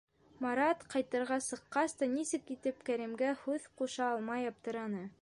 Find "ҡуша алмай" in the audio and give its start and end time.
3.83-4.53